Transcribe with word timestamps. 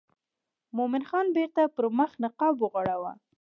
مومن 0.75 1.03
خان 1.09 1.25
بیرته 1.35 1.61
پر 1.75 1.85
مخ 1.97 2.11
نقاب 2.23 2.55
وغوړاوه. 2.59 3.11